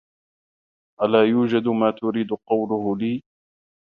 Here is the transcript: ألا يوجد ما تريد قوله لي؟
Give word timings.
ألا 1.03 1.23
يوجد 1.25 1.67
ما 1.67 1.91
تريد 1.91 2.27
قوله 2.47 2.97
لي؟ 2.97 3.23